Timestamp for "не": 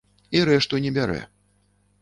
0.87-0.95